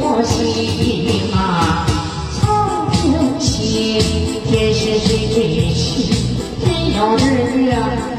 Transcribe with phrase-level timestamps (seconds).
[0.00, 1.84] 我心啊，
[2.40, 4.00] 苍天心，
[4.46, 6.14] 天是谁的心？
[6.64, 6.66] 天
[6.96, 8.17] 有日。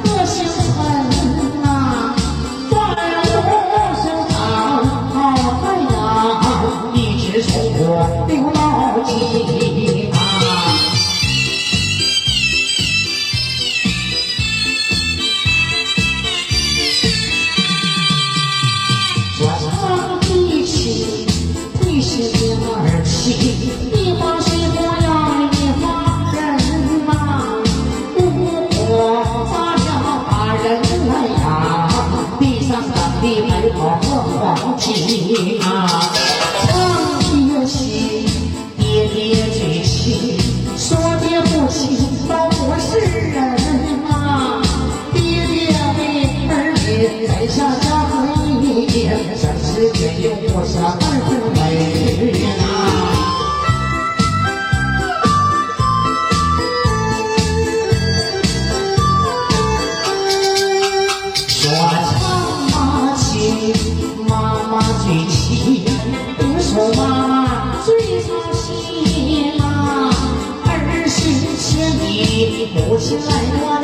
[73.09, 73.81] 情来暖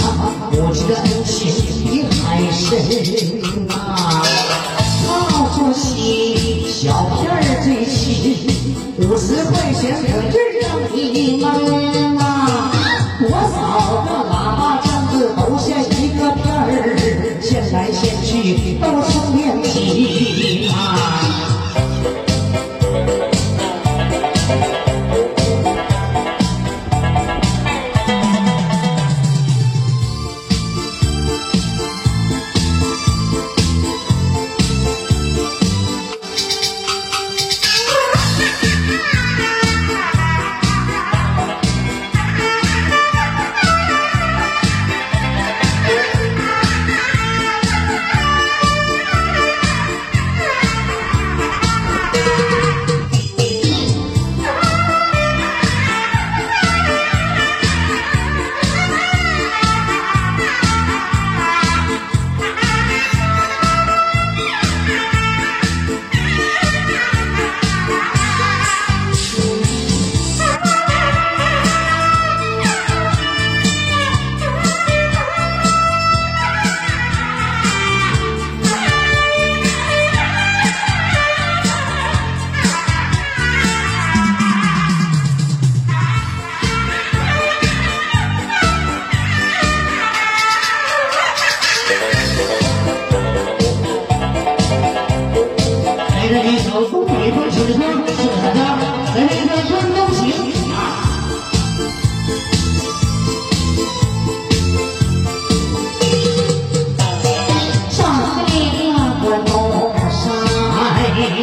[0.00, 1.36] 啊，我知道恩情
[1.84, 2.58] 比海深
[3.68, 4.24] 啊。
[5.06, 5.10] 大
[5.54, 8.48] 作息，小片儿最亲，
[8.96, 10.96] 五十块钱可就让你
[11.36, 12.11] 忙。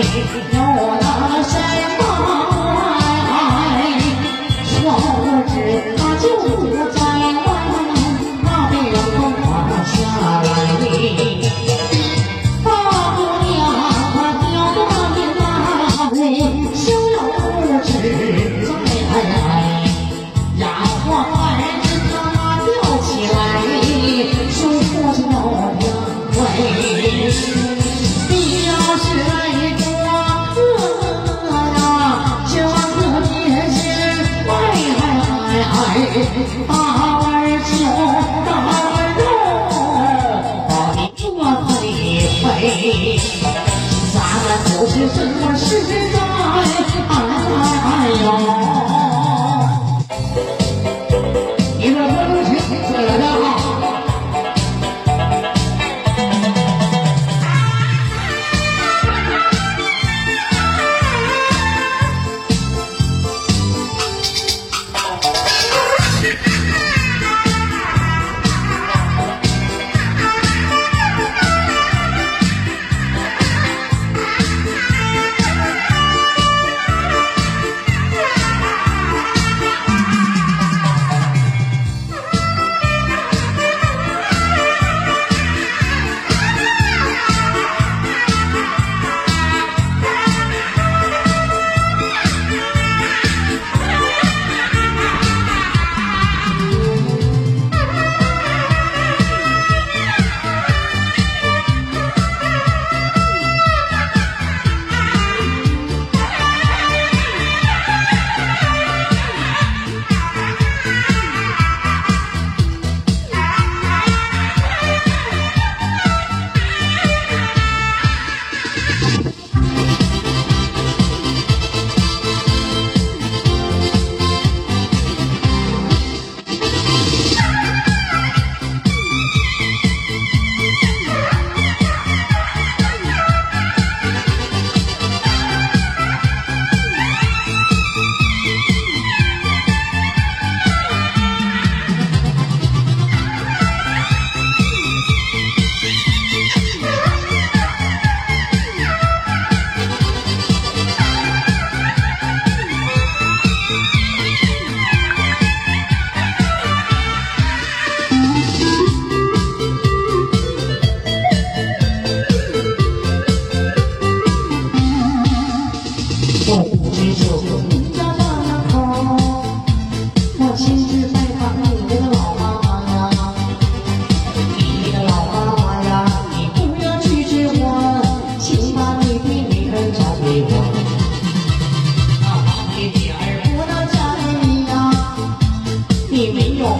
[0.02, 0.59] Thank you.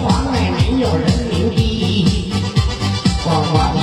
[0.02, 2.30] 黄磊没有人民币
[3.24, 3.79] 黄黄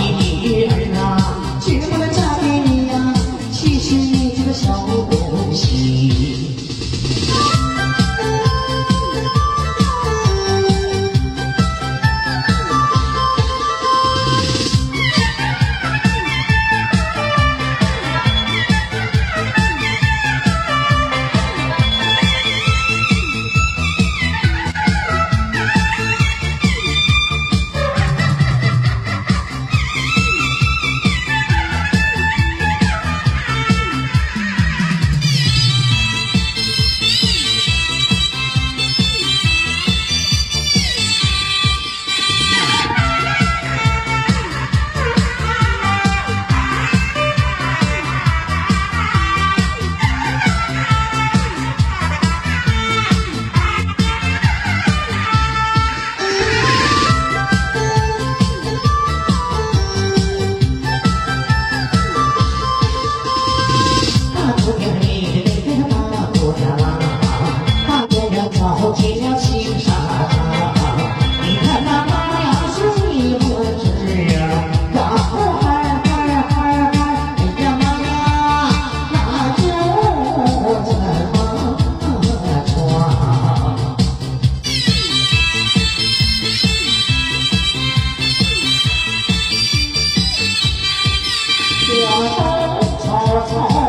[91.93, 93.86] 两岸的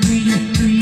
[0.00, 0.73] breathe, breathe.